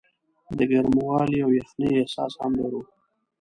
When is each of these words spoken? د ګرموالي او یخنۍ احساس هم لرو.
د 0.57 0.59
ګرموالي 0.71 1.39
او 1.45 1.49
یخنۍ 1.59 1.89
احساس 1.95 2.33
هم 2.41 2.51
لرو. 2.61 2.81